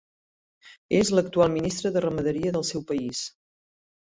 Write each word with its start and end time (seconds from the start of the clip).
És 0.99 1.11
l'actual 1.15 1.51
ministre 1.57 1.93
de 1.99 2.03
Ramaderia 2.07 2.55
del 2.57 2.67
seu 2.71 2.85
país. 2.95 3.23